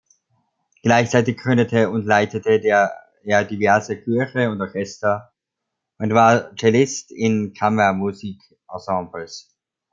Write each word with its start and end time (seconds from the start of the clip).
Gleichzeitig 0.81 1.37
gründete 1.37 1.91
und 1.91 2.07
leitete 2.07 2.59
er 2.69 2.91
diverse 3.45 4.03
Chöre 4.03 4.49
und 4.49 4.59
Orchester 4.59 5.31
und 5.99 6.11
war 6.15 6.55
Cellist 6.55 7.11
in 7.11 7.53
Kammermusikensembles. 7.53 9.55